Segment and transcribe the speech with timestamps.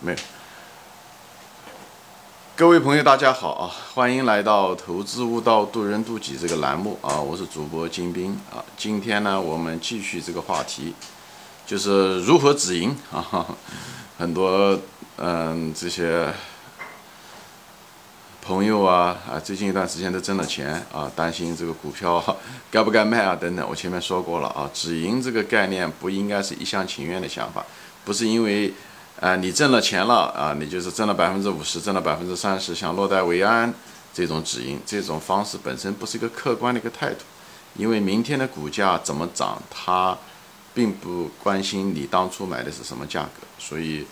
[0.00, 0.18] 没有。
[2.54, 3.70] 各位朋友，大家好啊！
[3.94, 7.20] 欢迎来到《投资悟道，渡人渡己》这个栏目啊！
[7.20, 8.62] 我是主播金兵啊！
[8.76, 10.94] 今天呢，我们继续这个话题，
[11.66, 13.46] 就是如何止盈啊！
[14.18, 14.78] 很多
[15.16, 16.32] 嗯这些
[18.40, 22.36] 朋友啊啊，最近一段时间都挣了钱啊，担心这个股票
[22.70, 23.66] 该不该卖啊等等。
[23.68, 27.64] 我前面说过了啊，止盈这个概念不应该是一厢情愿的想法，
[28.04, 28.72] 不是因为。
[29.20, 33.74] 啊，你挣了钱了啊，你就是挣了百分之五十，挣了百分之三十，想落袋为安，
[34.14, 37.24] 这种止盈，这种方式本身不是一个客观的一个态度，
[37.74, 40.16] 因为明天的股价怎么涨，它
[40.72, 44.06] 并不关心你当初买的是什么价格，所以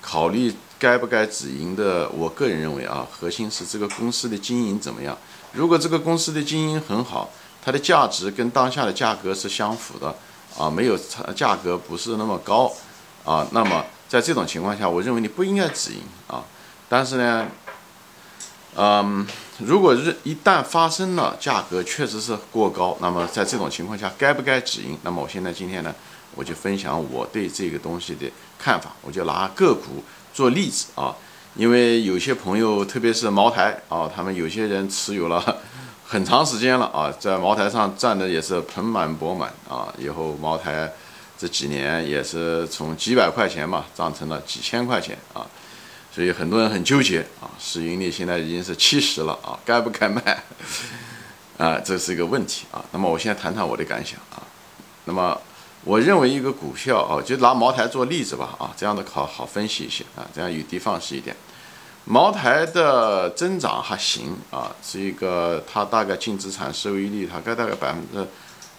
[0.00, 5.18] 考虑该不该止盈的，我个人认为啊，核心是这个公司的经营怎么样。
[5.50, 7.28] 如果这个公司的经营很好，
[7.60, 10.14] 它的价值跟当下的价格是相符的
[10.56, 12.72] 啊，没有差，价格不是那么高
[13.24, 13.84] 啊，那么。
[14.08, 16.42] 在这种情况下，我认为你不应该止盈啊。
[16.88, 17.46] 但是呢，
[18.74, 19.26] 嗯，
[19.58, 24.98] 如果是一旦发生了价格确实是过高，那么在这种情况下该不该止盈？
[25.02, 25.94] 那么我现在今天呢，
[26.34, 30.02] 我就分享我对这个东西的看法，我就拿个股
[30.32, 31.14] 做例子啊。
[31.54, 35.58] 因为有些朋友，特别是茅台啊，他们有些人持有了
[36.06, 39.92] 很长时间了啊，在茅台上赚的也是盆满钵满啊。
[39.98, 40.90] 以后茅台。
[41.38, 45.46] 这几年也是从几百块钱嘛涨成了几千块钱啊，
[46.12, 50.42] 所以很多人很纠结啊，市盈率现在已经是七十了啊，该不该卖
[51.56, 51.78] 啊？
[51.78, 52.84] 这是一个问题啊。
[52.90, 54.42] 那么我现在谈谈我的感想啊。
[55.04, 55.40] 那么
[55.84, 61.36] 我认为一个股票啊，就拿茅台做例子吧啊，这样的好好分析一些啊，这样有的放矢一点。
[62.04, 68.26] 茅台的增长还行啊，是一个它大概净资产收益率它该大概百分之。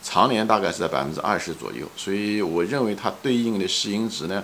[0.01, 4.43] 常年大概是在百分之二十左右，所以我认为它对应的市盈值呢，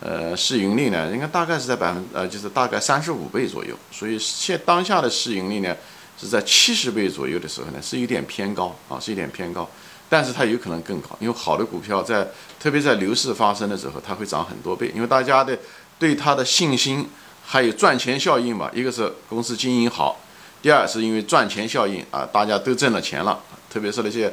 [0.00, 3.74] 呃，市盈率呢，应该大概是在百分呃，就是大概三十五倍左右。
[3.90, 5.74] 所以现当下的市盈率呢，
[6.20, 9.68] 是在七十倍左右的时候呢，是有点偏高啊，是有点偏高。
[10.10, 12.28] 但是它有可能更高，因为好的股票在
[12.60, 15.58] 特别在牛市发生的时候，它会涨很多倍，因为大家的
[15.98, 17.08] 对它的信心
[17.42, 20.20] 还有赚钱效应嘛，一个是公司经营好，
[20.60, 24.30] 第二是因为赚钱效应啊，大家都挣了钱了，特别是那些。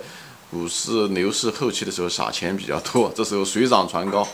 [0.52, 4.28] 股市牛市后期的时候撒钱比较多， 这时候水涨船高，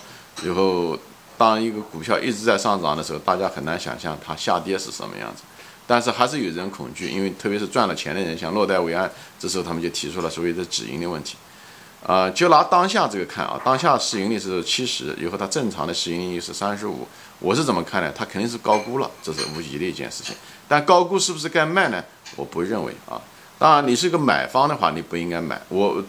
[0.44, 0.98] 以后
[1.38, 5.44] 当一个股票一直在上涨的时候，大家很难想象它下跌是什么样子。
[5.88, 11.36] 但是还是有人恐惧，因为特别是赚了钱的人想落袋为安，这时候他们就提出了所谓的止盈的问题。
[12.04, 17.08] 啊，就拿当下这个看啊，当下市盈率是七十，以后它正常的市盈率是三十五，
[17.40, 18.12] 我是怎么看呢？
[18.16, 20.36] 它肯定是高估了，这是无疑的一件事情。
[20.68, 22.04] 但高估是不是该卖呢？
[22.36, 23.22] 我不认为啊。
[23.58, 25.62] 当然，你是个买方的话，你不应该买。
[25.70, 26.04] 我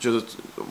[0.00, 0.24] 就是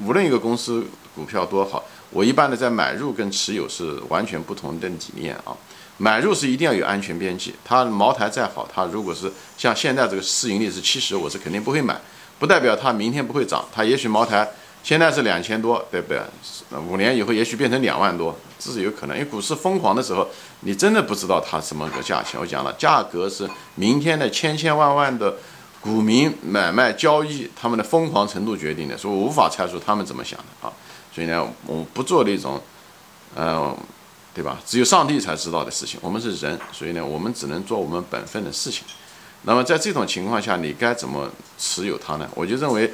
[0.03, 5.55] 无论一个公司股票多好，我一般的在买入跟持有是完全不同的理念啊。
[5.97, 7.53] 买入是一定要有安全边际。
[7.63, 11.95] 它茅台再好，它如果是像现在这个市盈率是七十，我是肯定不会买。
[12.39, 14.49] 不代表它明天不会涨，它也许茅台
[14.83, 16.19] 现在是两千多，对不对？
[16.89, 19.15] 五年以后也许变成两万多，这是有可能。
[19.15, 20.27] 因为股市疯狂的时候，
[20.61, 22.39] 你真的不知道它什么个价钱。
[22.39, 25.35] 我讲了，价格是明天的千千万万的。
[25.85, 30.73] 股民买卖交易，他们的疯狂程度决定的，所以我无法猜出他们怎么想的啊。
[31.13, 32.59] 所以呢，我不做那种，
[33.35, 33.77] 嗯，
[34.33, 34.57] 对吧？
[34.65, 35.99] 只有上帝才知道的事情。
[36.01, 38.83] 我们是人，所以呢，我们只能做我们本分的事情。
[39.43, 41.29] 那么在这种情况下，你该怎么
[41.59, 42.27] 持有它呢？
[42.33, 42.91] 我就认为，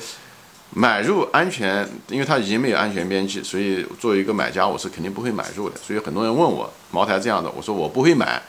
[0.72, 5.78] 买入安全，因为它已经没有安全边际，所以作为一个买家，我是肯定不会买入的。
[5.78, 8.42] 所以很多人问我茅台这样的，我说我不会买，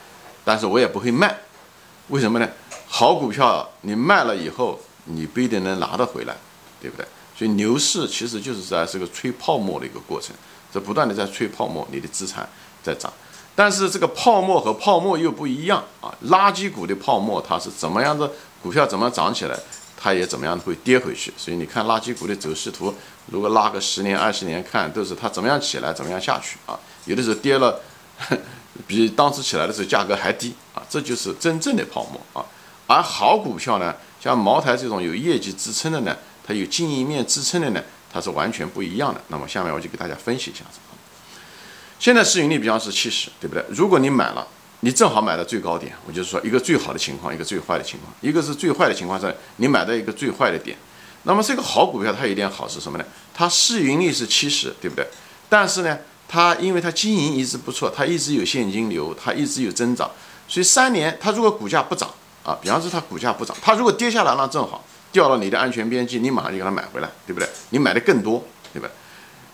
[0.45, 1.39] 但是我也不会卖，
[2.09, 2.49] 为什么呢？
[2.95, 6.37] 好股票，你卖了以后，你不一定能拿得回来，
[6.79, 7.07] 对不对？
[7.35, 10.37] 所以牛市其实就是在是个吹泡沫的一个过程，
[10.71, 12.47] 这不断的在吹泡沫，你的资产
[12.83, 13.11] 在涨。
[13.55, 18.31] 但是这个泡沫和泡沫又不一样啊，垃圾股的泡沫它是怎么样的
[18.63, 19.59] 股票怎么涨起来，
[19.97, 21.33] 它也怎么样会跌回去。
[21.39, 22.95] 所以你看垃圾股的走势图，
[23.27, 26.79] 如果拉个十年二十年看，都是它怎么样起来，怎么样下去啊？
[27.07, 27.81] 有的时候跌了，
[28.87, 32.45] 比当时起来的时候价格还低啊，这就是真正的泡沫啊。
[32.87, 37.83] 而好股票呢，像茅台这种有业绩支撑的呢，它有经营面支撑的呢，
[38.13, 39.21] 它是完全不一样的。
[39.29, 40.79] 那么下面我就给大家分析一下子。
[41.99, 43.65] 现在市盈率比方是七十，对不对？
[43.71, 44.47] 如果你买了，
[44.81, 48.13] 你正好买到最高点，我就是说一个最好的情况，一个最坏的情况。
[48.21, 50.77] 一个是最坏的情况是，你买到一个最坏的点。
[51.23, 53.05] 那么这个好股票它有一点好是什么呢？
[53.33, 55.07] 它市盈率是七十，对不对？
[55.49, 55.97] 但是呢，
[56.27, 60.11] 它因为它经营一直不错，它一直有现金流，它一直有增长，
[60.49, 62.13] 所以三年它如果股价不涨。
[62.45, 67.49] 啊，比方说它股价不涨，它如果跌下来，那正好掉了你的安全边际，你马上就给它买回来，对不对？
[67.71, 68.89] 你买的更多，对吧？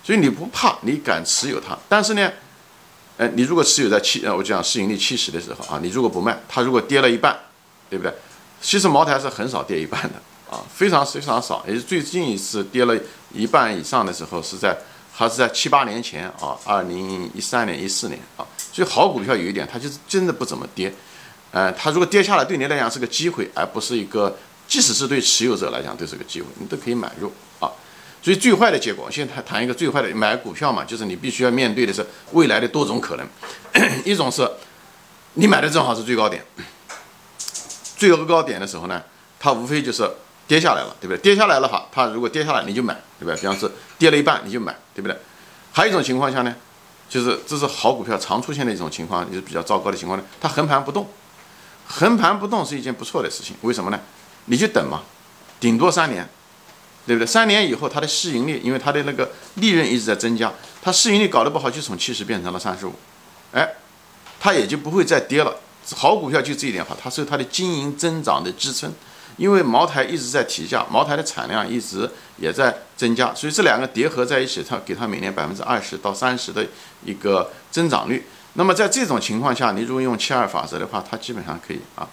[0.03, 1.77] 所以你不怕，你敢持有它。
[1.89, 2.33] 但是呢，
[3.19, 7.37] 哎，你如果持有在七，呃，我讲市盈率七十的时候啊，你如果不卖，它如果跌了一半，
[7.91, 8.13] 对不对？
[8.61, 10.11] 其实茅台是很少跌一半的
[10.51, 12.95] 啊，非常非常少，也是最近一次跌了
[13.33, 14.77] 一半以上的时候是在
[15.13, 18.47] 还是在七八年前啊，二零一三年、一四年啊。
[18.73, 20.93] 所以好股票有一点，它就是真的不怎么跌，
[21.51, 24.37] 呃，它如果跌下来对你来讲是个机会，而不是一个，
[24.67, 27.71] 即使是对持有者来讲都是个机会，你都可以买入啊。
[28.23, 33.27] 所以最坏的结果，现在谈一个最坏的买股票嘛，就是你必须要面对的是未来的多种可能。
[34.05, 34.47] 一种是，
[35.35, 36.45] 你买的正好是最高点，
[37.97, 39.03] 最高高点的时候呢，
[39.39, 40.11] 它无非就是
[40.47, 41.19] 跌下来了，对不对？
[41.19, 43.37] 跌下来了哈，它如果跌下来你就买，对不对？
[43.37, 45.17] 比方说跌了一半你就买，对不对？
[45.73, 46.55] 还有一种情况下呢，
[47.09, 51.09] 就是这是好股票常出现的一种情况，就是比较糟糕的情况呢，它横盘不动，
[51.89, 53.99] 横盘不动是一件不错的事情，为什么呢？
[54.45, 55.03] 你就等嘛，
[55.59, 56.29] 顶多三年。
[57.07, 57.27] 对不对？
[57.27, 60.53] 三年以后，它的市盈率，因为它的那个利润一直在增加，
[60.83, 62.93] 它市盈率搞得不好，就从七十变成了三十五，
[63.51, 63.67] 哎，
[64.39, 65.57] 它也就不会再跌了。
[65.97, 68.93] 好股票就这一点好，它是它的经营增长的支撑。
[69.39, 72.07] 因为茅台一直在提价，茅台的产量一直
[72.37, 76.67] 也在增加，所以这两个叠合在一起，它给它每年百分之二十到三十的
[77.07, 78.27] 一个增长率。
[78.55, 82.09] 那么在这种情况下，你如果用七二法则的话，它基本上可以啊，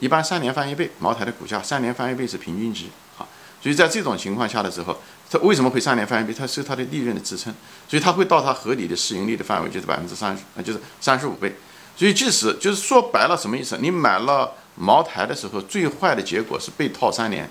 [0.00, 2.86] 一般三年翻一倍，茅台的股价三年翻一倍是平均值
[3.18, 3.26] 啊。
[3.60, 4.96] 所以在这种情况下的时候，
[5.30, 6.32] 它为什么会三年翻一倍？
[6.32, 7.52] 它是它的利润的支撑，
[7.88, 11.54] 所以它会到它合理的市盈率的范围，就是百分之三十，那就是三十五倍。
[11.96, 13.76] 所以即使就是说白了，什么意思？
[13.80, 17.50] 你买了茅台的时候，最坏的结果是被套三年，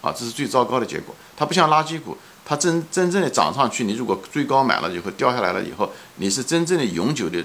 [0.00, 1.14] 啊，这是最糟糕的结果。
[1.36, 7.42] 它不像垃圾股，它真真正的涨上去，你如果最高买了以后掉下来了以后，你是真正的永久的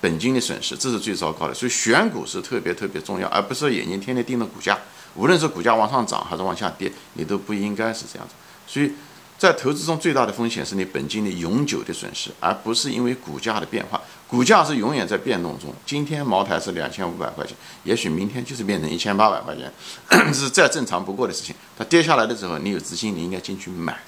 [0.00, 1.52] 本金的损失，这是最糟糕的。
[1.52, 4.78] 所以选股是特别特别重要，而不是眼睛天天盯着股价。
[5.16, 8.34] 无论是股价往上涨还是往下跌，你都不应该是这样子。
[8.66, 8.92] 所以
[9.36, 14.00] 在投资中最大的风险是你本金的永久的损失，而不是因为股价的变化。
[14.28, 15.74] 股价是永远在变动中。
[15.84, 19.72] 今天茅台是两千五百块钱，也许明天就是变成一千八百块钱，
[20.08, 21.52] 这是再正常不过的事情。
[21.76, 23.98] 它跌下来的时候，你有资金，你应该进去买，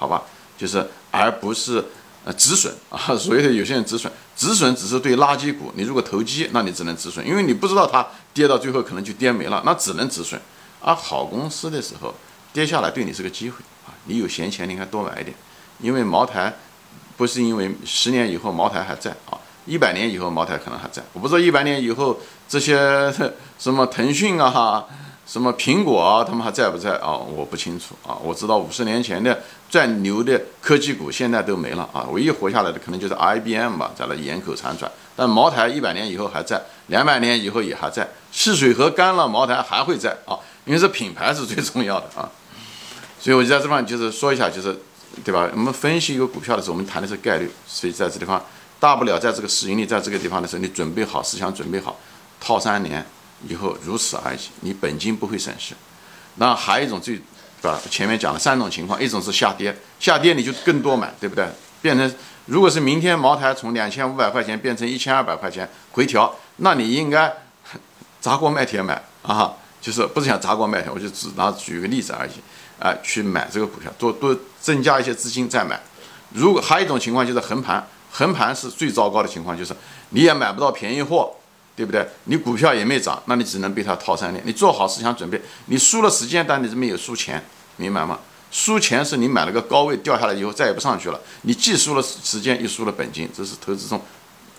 [0.00, 0.22] 好吧？
[0.56, 1.84] 就是而不是
[2.24, 2.98] 呃止损啊。
[3.14, 5.70] 所以有些人止损，止损只是对垃圾股。
[5.76, 10.40] 你如果投机，那你只能止损，因为你不知道它跌到最后可能就跌没了，那只能止损。
[10.80, 12.14] 而好公司的时候
[12.54, 13.56] 跌下来对你是个机会
[13.86, 13.92] 啊！
[14.06, 15.36] 你有闲钱，你应该多买一点，
[15.78, 16.56] 因为茅台
[17.18, 19.36] 不是因为十年以后茅台还在啊，
[19.66, 21.02] 一百年以后茅台可能还在。
[21.12, 22.18] 我不知道一百年以后
[22.48, 23.12] 这些
[23.60, 24.86] 什么腾讯啊、
[25.30, 27.16] 什么苹果啊，他们还在不在啊？
[27.16, 28.18] 我不清楚啊。
[28.20, 34.90] 我知道五十年前的最牛的科技股现在都没了啊，唯一活下来的可能就是 IBM 吧，在那沿口残喘。
[35.14, 40.36] 但茅台一百年以后还在，两百年以后也还在，赤水河干了，茅台还会在啊。
[40.64, 42.28] 因为这品牌是最重要的啊，
[43.20, 44.76] 所以我就在这方就是说一下，就是
[45.24, 45.48] 对吧？
[45.52, 48.44] 我们分析一个股票的时候，我们谈的是概率，所以在这地方
[48.80, 51.96] 大不了在这个市盈率在这个地方的时候，你准备好思想，准备好
[52.40, 53.06] 套三年
[53.48, 55.74] 以后如此而已，你本金不会损失。
[56.36, 57.16] 那还有一种最，
[57.60, 57.80] 对吧？
[57.90, 61.46] 前面讲了三种情况，一种是下跌，下跌你就更多买，对不对？
[61.82, 62.14] 变成
[62.46, 67.32] 如果是明天茅台从两千五百块钱变成一千二百块钱回调，那你应该
[68.20, 69.54] 砸锅卖铁买啊。
[69.80, 72.32] 就是不是想砸锅卖铁，我就只拿举个例子而已，
[72.78, 75.80] 啊，去买这个股票，多多增加一些资金再买。
[76.34, 79.74] 如果还有一种情况就是横盘，横盘是最糟糕的情况，就是
[80.10, 81.34] 你也买不到便宜货，
[81.76, 82.06] 对不对？
[82.24, 84.42] 你股票也没涨，那你只能被它套三年。
[84.46, 87.42] 你做好思想准备，你输了时间，但你是没有输钱，
[87.76, 88.18] 明白吗？
[88.50, 94.00] 输钱是你买了个高位掉下来以后再也不上去了，你既输了时间又输了本金，这是投资中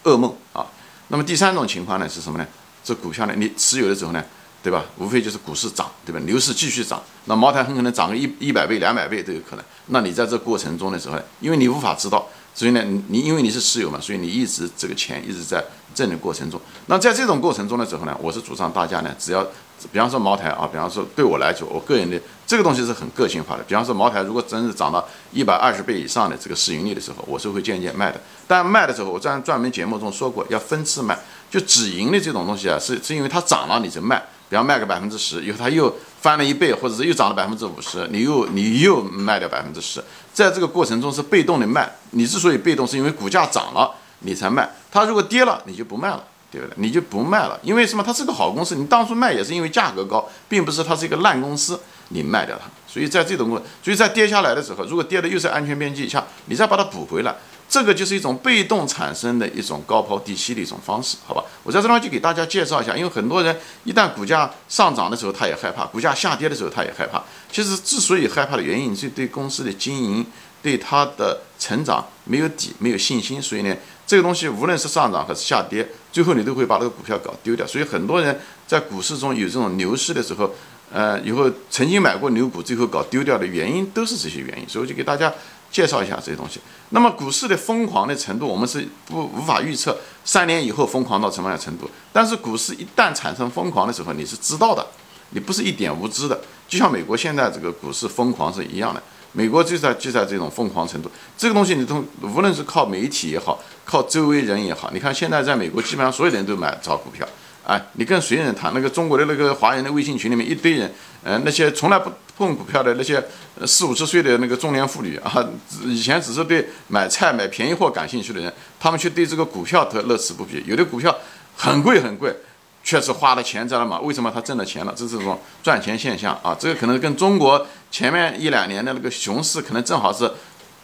[0.03, 0.65] 噩梦啊。
[1.09, 2.47] 那么第三种情况呢是什么呢？
[2.83, 4.23] 这股票呢，你持有的时候呢？
[4.63, 4.85] 对吧？
[4.99, 6.21] 无非就是股市涨，对吧？
[6.23, 9.65] 牛市继续涨，那茅台很可能涨个一一百倍、两百倍都有可能。
[9.87, 16.59] 那你在这过程中的时候，因为你无法知道，所以呢，你因为你是持有嘛，所以你一直这个钱一直在挣的过程中。
[16.87, 19.43] 那在这种过程中的时候呢，我是主张大家呢，只要
[19.91, 23.63] 比方说茅台啊，比方说对我来讲，我个人的这个东西是很个性化的。
[23.63, 28.19] 比方说茅台如果真是涨到一百二十倍以上的这个市盈率的时候，我是会渐渐卖的。
[28.47, 31.17] 但卖的时候，我在专门节目中说过，要分次卖。
[31.49, 34.21] 就止盈的这种东西啊，是是因为它涨了你就卖。
[34.49, 41.89] 比方卖个百分之十，以后它又翻了一倍，或者是又涨了百分之五十，你又你又卖掉百分之十，在这个过程中是被动的卖。
[42.11, 43.89] 你之所以被动，是因为股价涨了
[44.21, 46.73] 你才卖，它如果跌了你就不卖了，对不对？
[46.77, 48.03] 你就不卖了，因为什么？
[48.03, 52.69] 它是个好公司，你当初卖也是因为价格高，并不是它是一个烂公司，你卖掉它。
[52.87, 53.49] 所以在这种，
[53.83, 57.35] 所以在跌下来的时候，如果跌的又是安全边际以下，你再把它补回来。
[57.69, 61.41] 这个就是一种被动产生的一种高抛低吸的一种方式，好吧？
[61.63, 67.23] 我在这地方就给大家介绍一下，因为很多人一旦股价上涨的时候，他也害怕；股价下跌的时候，他也害怕。
[67.49, 70.25] 其实之所以害怕的原因，是对公司的经营、
[70.61, 73.73] 对它的成长没有底、没有信心，所以呢，
[74.11, 77.65] 这个东西无论是上涨还是下跌，最后你都会把这个股票搞丢掉。
[77.65, 78.37] 所以很多人
[78.67, 80.53] 在股市中有这种牛市的时候，
[80.91, 84.67] 呃，以后曾经买过牛股，最后搞丢掉的原因都是这些原因。
[84.67, 85.33] 所以我就给大家
[85.71, 86.59] 介绍一下这些东西。
[86.89, 91.89] 那么股市的疯狂的程度，我们是不无法预测三年以后疯狂到什么样程度。
[92.11, 94.85] 但是股市一旦产生疯狂的时候，你是知道的，
[95.29, 96.37] 你不是一点无知的。
[96.67, 99.01] 就像美国现在这个股市疯狂是一样的。
[99.33, 107.25] 美国就在就在这种疯狂程度，这个东西你都无论是靠媒体也好，靠周围人也好，你看现在在美国基本上所有人都买炒股票，
[107.65, 108.73] 哎，你跟谁人谈？
[108.73, 110.91] 那个中国的那个华人的微信群里面一堆人，
[111.23, 113.23] 嗯，那些从来不碰股票的那些
[113.65, 115.47] 四五十岁的那个中年妇女啊，
[115.85, 121.15] 以前只是对买菜买便宜货感兴趣的人，他们却对这个股票特乐此不疲，有的股票
[121.55, 122.35] 很贵很贵。
[122.83, 123.99] 确实花了钱在了嘛？
[123.99, 124.93] 为什么他挣了钱了？
[124.97, 126.57] 这是一种赚钱现象啊！
[126.59, 130.29] 这个可能跟中国前面一两年的那个熊市可能正好是，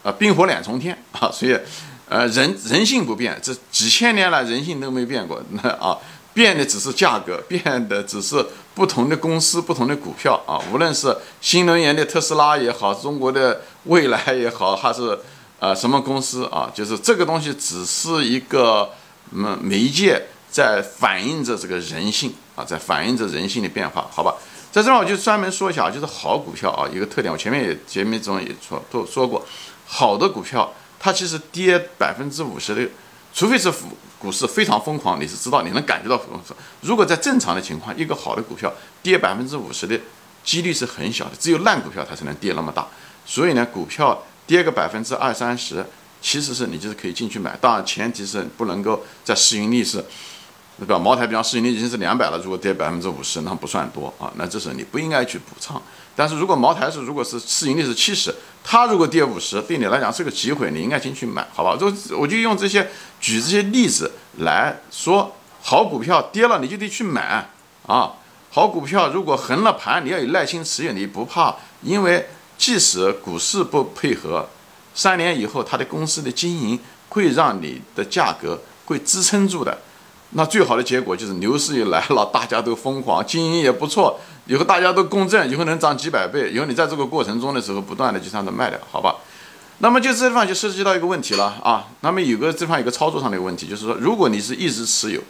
[0.04, 1.28] 呃，冰火两重天啊！
[1.32, 1.58] 所以，
[2.08, 5.98] 呃，人人性不变，这几千年来人性都没变过，那啊，
[6.32, 10.62] 变的只是价格，变的只是不同的公司、不同的股票啊！
[10.72, 15.18] 无论是新能源的特斯拉也好，中国的未来也好，还是
[15.58, 18.90] 呃什么公司啊，就是这个东西只是一个
[19.32, 20.28] 嗯媒介。
[20.50, 24.34] 在反映着这个人性啊，在反映着人性的变化，好吧？
[24.70, 29.44] 在这儿我就专门说一下，就是好股票啊，一个特点，我前面也节目中也说都说过，
[29.86, 32.86] 好的股票它其实跌百分之五十的，
[33.32, 33.72] 除非是
[34.18, 36.20] 股市非常疯狂，你是知道你能感觉到。
[36.82, 39.98] 如果在正常的情况，一个好的股票跌百分之五十的
[40.44, 42.86] 几率是很小的，只有烂股票它才能跌那么大。
[43.24, 45.84] 所以呢，股票跌个百分之二三十，
[46.20, 50.04] 其实是你就是可以进去买，当然前提是不能够在市盈率是。
[50.78, 50.98] 对吧？
[50.98, 55.80] 茅台比方市盈率已经是两百了，如果跌百分之五十，那不算多啊，那这时候你不应该去补仓。
[56.14, 61.76] 但是如果茅台是如果是市盈率是七十，它如果跌五十，对你来讲是个机会，你应该进去买，好吧？
[61.76, 62.88] 就我就用这些
[63.20, 67.50] 举这些例子来说，好股票跌了你就得去买
[67.86, 68.14] 啊。
[68.50, 74.48] 好股票如果横了盘，你要有耐心持有，你不怕，因为即使股市不配合，
[74.94, 79.76] 三年以后它的公司的经营会让你的价格会支撑住的。
[80.32, 86.50] 那最好的结果就是牛市一来了，大家都疯狂，经营也不错，以后大家都共振，以后能涨几百倍。
[86.50, 89.16] 以后你在这个过程中的时候，不断的就这样子卖掉，好吧？
[89.78, 91.86] 那么就这地方就涉及到一个问题了啊。
[92.02, 95.22] 那么有个这方有个操作上的问题，就是说，如果你是一直持有，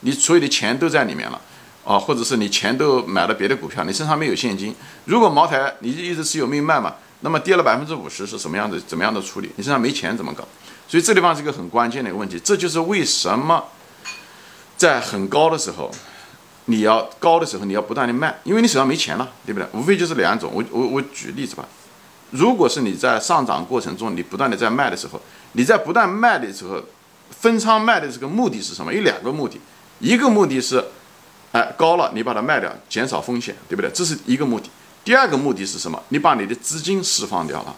[0.00, 1.40] 你所有的钱都在里面了
[1.82, 4.74] 啊，或者是你钱都买了别的股票，你身上没有现金。
[5.06, 8.78] 如果茅台你一直持有没卖嘛，那么跌了百分之五十是什么样的？
[8.80, 9.50] 怎么样的处理？
[9.56, 10.46] 你身上没钱怎么搞？
[10.86, 12.38] 所以这地方是一个很关键的一个问题。
[12.44, 13.64] 这就是为什么。
[14.76, 15.90] 在很高的时候，
[16.66, 19.68] 你要高的时候，你要不断的卖，因为你手上没钱了，对不对？
[19.72, 20.50] 无非就是两种。
[20.52, 21.68] 我我我举例子吧。
[22.30, 25.20] 如果是你在上涨过程中，你不断的在卖的时候，
[25.52, 26.82] 你在不断卖的时候，
[27.30, 28.92] 分仓卖的这个目的是什么？
[28.92, 29.60] 有两个目的，
[30.00, 30.84] 一个目的是，
[31.52, 33.88] 哎，高了你把它卖掉，减少风险，对不对？
[33.92, 34.68] 这是一个目的。
[35.04, 36.02] 第二个目的是什么？
[36.08, 37.76] 你把你的资金释放掉了，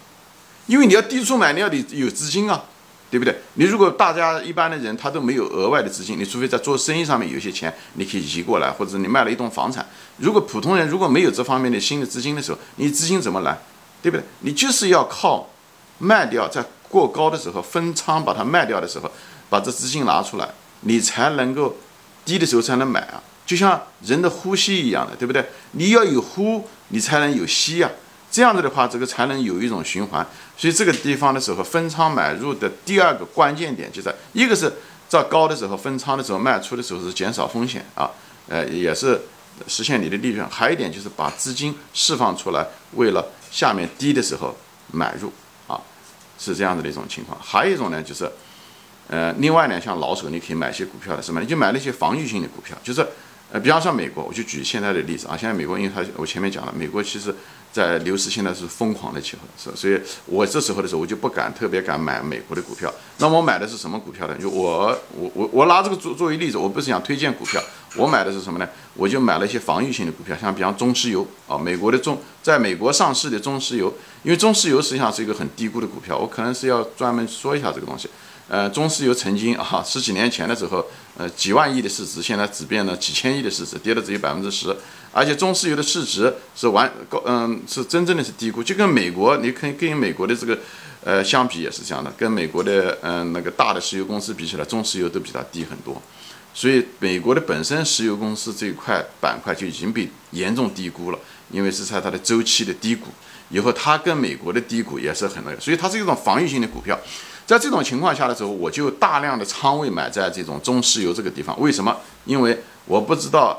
[0.65, 2.63] 因为你要低处买，你要得有资金啊。
[3.09, 3.35] 对不对？
[3.53, 9.85] 你如果大家一般的人他都没有额外的资金，你除非在做生意上面有些钱，你可以移过来，或者你卖了一栋房产。
[10.17, 13.57] 如果普通人如果没有这方面的新的资金的时候，你资金怎么来？
[14.01, 14.23] 对不对？
[14.41, 15.49] 你就是要靠
[15.99, 19.11] 卖掉，在过高的时候分仓把它卖掉的时候，
[19.49, 20.47] 把这资金拿出来，
[20.81, 21.75] 你才能够
[22.25, 23.23] 低的时候才能买啊。
[23.45, 25.45] 就像人的呼吸一样的，对不对？
[25.71, 27.89] 你要有呼，你才能有吸啊。
[28.37, 30.23] 这样子的话，这个才能有一种循环。
[30.55, 34.71] 所以这个地方的时候，分仓买入的第二个关键点就在一个是
[35.09, 38.11] 在高的时候分仓的时候卖出的时候是减少风险啊，
[38.47, 39.19] 呃，也是
[39.65, 40.47] 实现你的利润。
[40.51, 42.63] 还有一点就是把资金释放出来，
[42.93, 44.55] 为了下面低的时候
[44.91, 45.33] 买入
[45.65, 45.81] 啊，
[46.37, 47.35] 是这样子的一种情况。
[47.41, 48.31] 还有一种呢，就是
[49.07, 53.03] 呃，另外呢，像老手你可以买一些股票的什么，你就买那些防御性的股票，就是
[53.51, 57.33] 呃，比方说美国，我就举现在的例子啊，现在美国因为它我前面讲了，美国其实。
[57.69, 62.91] 在牛市现在是疯狂的时候，是，所以我这时候的时候，我就不敢特别敢买美国的股票。
[63.17, 64.35] 那我买的是什么股票呢？
[64.41, 67.61] 就我我我我拿这个作作为例子，我不是想推荐股票，
[67.95, 68.67] 我买的是什么呢？
[68.95, 78.09] 我就买了一些防御性的股票，像比方中石油啊，美国的中在美国上市的中石油，因为中石油实际上是一个很低估的股票，我可能是要专门说一下这个东西。
[78.49, 80.83] 呃，中石油曾经啊，十几年前的时候，
[81.17, 84.75] 呃，几万亿的市值，现在只变了几千亿的市值，跌了只有百分之十。
[85.11, 90.55] 而且中石油的市值是完高，嗯，是真正的是低估，就跟美国，你可以跟美国的这个，
[91.03, 95.99] 呃，相比也是这样的，跟美国的嗯那个大的石油公司比起来，中石油都比它低很多。
[96.53, 101.17] 所以美国的本身石油公司这一块板块就已经被严重低估了，
[101.49, 103.07] 因为是在它的周期的低谷，
[103.49, 106.99] 以后它跟美国的低谷也是很那个，所以它是一种防御性的股票。
[107.47, 111.57] 在这种情况下的时候，我就大量的仓位买在这种中石油这个地方。
[111.61, 111.95] 为什么？
[112.25, 113.57] 因为我不知道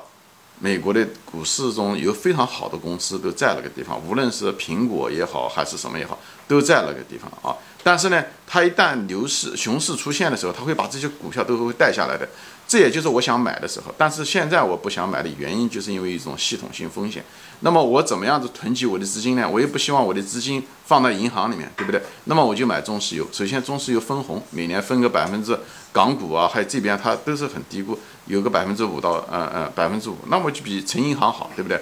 [0.58, 7.56] 美国的股市中有非常好的公司都在那个地方，无论是苹果也好，还是什么也好，都在那个地方啊。
[7.82, 12.28] 但是呢，它一旦牛市、熊市出现的时候，它会把这些股票都会带下来的。
[12.68, 13.92] 这也就是我想买的时候。
[13.98, 17.24] 但是现在我不想买的原因，就是因为一种系统性风险。
[17.60, 19.48] 那么我怎么样子囤积我的资金呢？
[19.48, 22.00] 我也不希望我的资金放在银行里面，对不对？
[22.24, 23.26] 那么我就买中石油。
[23.32, 25.58] 首先，中石油分红，每年分个百分之
[25.90, 31.80] 港股啊，还有这边它都是很低估，有个百分之五到呃呃百分之五，那么就比存银行好，对不对？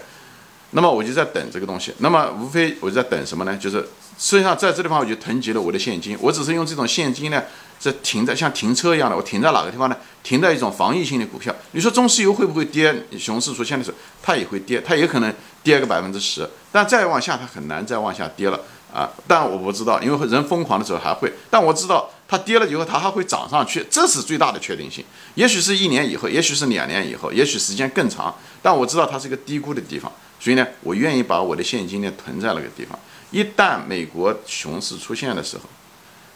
[0.71, 1.93] 那么我就在等这个东西。
[1.99, 3.55] 那么无非我就在等什么呢？
[3.57, 3.87] 就是
[4.19, 6.17] 实际上在这地方我就囤积了我的现金。
[6.23, 7.43] 我只是用这种现金呢，
[7.79, 9.17] 是停在像停车一样的。
[9.17, 9.97] 我停在哪个地方呢？
[10.27, 11.55] 停在一种防御性的股票。
[11.71, 12.93] 你说中石油会不会跌？
[13.17, 16.51] 熊市出现的时候，它也会跌，它也可能跌个百分之十。
[16.73, 18.59] 但再往下，它很难再往下跌了
[18.93, 19.09] 啊！
[19.29, 21.33] 但我不知道，因为人疯狂的时候还会。
[21.49, 25.05] 但我知道它跌了以后，它还会涨上去，这是最大的确定性。
[25.37, 28.35] 也许是一年以后，也许是两年以后，也许时间更长。
[28.61, 30.11] 但我知道它是一个低估的地方。
[30.41, 32.99] 所以呢，我愿意把我的现金呢囤在那个地方。
[33.31, 35.63] 一旦美国熊市出现的时候，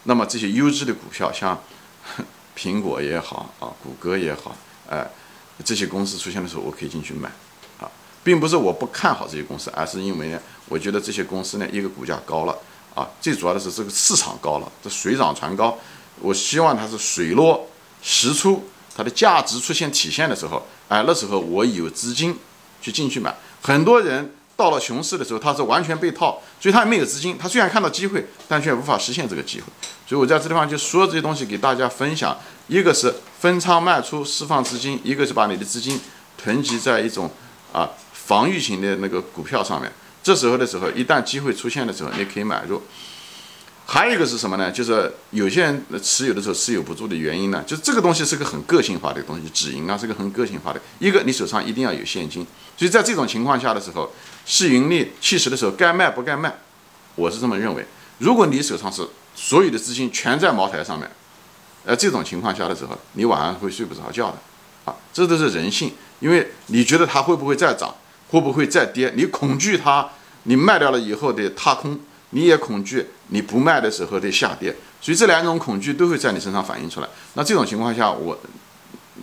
[0.05, 1.61] 那么这些优质的股票，像
[2.57, 4.57] 苹果也好啊，谷歌也好，
[4.89, 5.07] 哎，
[5.65, 7.31] 这些公司出现的时候，我可以进去买
[7.81, 7.91] 啊，
[8.23, 12.57] 并不是我不看好这些公司，而是因为呢，我觉得这些公司呢，一个股价高了
[12.95, 15.79] 啊，最主要的是这个市场高了，这水涨船高，
[16.21, 17.69] 我希望它是水落
[18.03, 22.37] 石出，它的价值出现体现的时候，哎，那时候我有资金
[22.83, 23.35] 去进去买。
[23.63, 27.39] 很多人到了熊市的时候，他是完全被套，所以他没有资金。
[27.39, 29.67] 他虽然看到机会，但却无法实现这个机会。
[30.07, 32.37] 所以我在这地方就说这些东西给大家分享：
[32.69, 35.99] 一个是分仓卖出释放资金，一个是把你的资金
[36.37, 37.31] 囤积在一种
[37.73, 39.91] 啊防御型的那个股票上面。
[40.23, 42.83] 这时候的时候，一旦机会出现的时候，你可以买入。
[43.93, 44.71] 还有一个是什么呢？
[44.71, 50.81] 就是有些人持有的时候持有不住的原因呢，就是这个东西是个很个性化的东西，止盈啊是个很个性化的。
[51.01, 54.09] 一个你手上一定要有现金，所以在这种情况下的时候，
[54.47, 56.57] 市盈率七十的时候该卖不该卖，
[57.17, 57.85] 我是这么认为。
[58.19, 61.11] 如果你手上是所有的资金全在茅台上面，
[61.85, 64.39] 呃，这种情况下的时候，你晚上会睡不着觉的，
[64.85, 67.93] 啊，这都是人性，因为你觉得它会不会再涨，
[68.29, 70.11] 会不会再跌，你恐惧它，
[70.45, 71.99] 你卖掉了以后的踏空。
[72.33, 77.09] 你也恐惧你不卖的时候的下跌，所以这两种恐惧都会在你身上反映出来。
[77.35, 78.39] 那这种情况下，我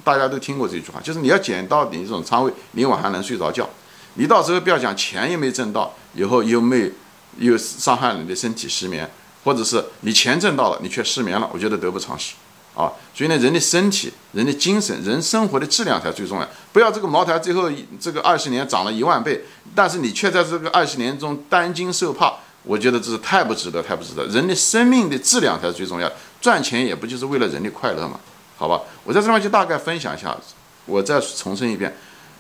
[0.04, 3.70] 大家都听过这句话，就是你要捡到你这种仓位，你晚上能睡着觉。
[4.16, 6.92] 你到时候不要讲钱也没挣到，以后又没
[7.38, 9.10] 又伤害你的身体失眠，
[9.44, 12.34] 或者是你钱挣到了，你却失眠了，我觉得得不偿失
[12.76, 12.90] 啊。
[13.14, 16.48] 所以呢，人的身体、人的精神、人生活的质量才最重要。
[16.72, 19.44] 不要这个茅台最后这个二十年涨了一万倍，
[19.76, 22.34] 但是你却在这个二十年中担惊受怕。
[22.68, 24.26] 我觉得这是太不值得，太不值得。
[24.28, 28.20] 人的生命的质量才是最重要的，赚钱也不就是为了人的快乐嘛？
[28.58, 30.38] 好吧，我在这方就大概分享一下。
[30.86, 31.96] 我再重申一遍，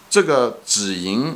[0.09, 1.35] 这个止盈、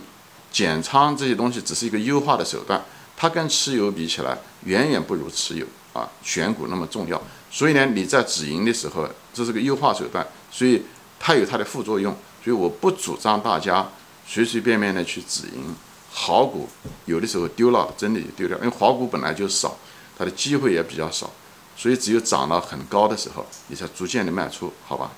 [0.52, 2.82] 减仓这些东西只是一个优化的手段，
[3.18, 7.22] 它跟持有比起来，远远不如持有啊选股那么重要。
[7.52, 10.82] 所以呢，你在止盈的时候，这是个优化手段，所以
[11.20, 12.16] 它有它的副作用。
[12.44, 13.88] 所以我不主张大家
[14.26, 15.76] 随随便便的去止盈。
[16.14, 16.68] 好股
[17.06, 19.78] 有的时候丢了，真的就丢掉，因为好股本来就少，
[20.18, 21.32] 它的机会也比较少，
[21.76, 25.12] 所以只有涨到很高的时候，你才逐渐的卖出，好吧？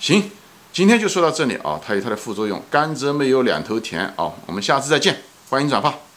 [0.00, 0.30] 行，
[0.72, 6.09] 今天就说到这里啊，它有它的副作用，甘蔗没有两头甜啊，我们下次再见，欢迎转发。